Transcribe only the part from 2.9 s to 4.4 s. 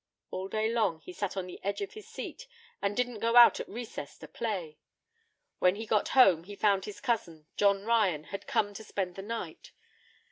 didn't go out at recess to